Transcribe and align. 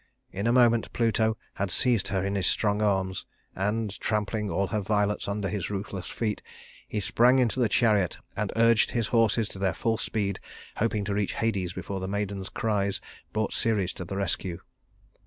In 0.31 0.47
a 0.47 0.51
moment 0.51 0.91
Pluto 0.93 1.37
had 1.53 1.69
seized 1.69 2.07
her 2.07 2.25
in 2.25 2.33
his 2.33 2.47
strong 2.47 2.81
arms; 2.81 3.27
and, 3.55 3.99
trampling 3.99 4.49
all 4.49 4.65
her 4.65 4.81
violets 4.81 5.27
under 5.27 5.47
his 5.47 5.69
ruthless 5.69 6.07
feet, 6.07 6.41
he 6.87 6.99
sprang 6.99 7.37
into 7.37 7.59
the 7.59 7.69
chariot 7.69 8.17
and 8.35 8.51
urged 8.55 8.89
his 8.89 9.09
horses 9.09 9.47
to 9.49 9.59
their 9.59 9.75
full 9.75 9.99
speed, 9.99 10.39
hoping 10.77 11.03
to 11.05 11.13
reach 11.13 11.33
Hades 11.33 11.73
before 11.73 11.99
the 11.99 12.07
maiden's 12.07 12.49
cries 12.49 12.99
brought 13.31 13.53
Ceres 13.53 13.93
to 13.93 14.03
the 14.03 14.17
rescue. 14.17 14.59